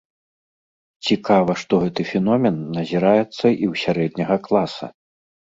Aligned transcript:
Цікава, 1.09 1.51
што 1.63 1.73
гэты 1.83 2.01
феномен 2.13 2.57
назіраецца 2.79 3.21
і 3.27 3.29
ў 3.29 3.73
сярэдняга 3.85 4.41
класа. 4.51 4.93